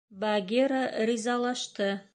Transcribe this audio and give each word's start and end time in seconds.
—Багира 0.23 0.81
ризалашты. 1.09 1.89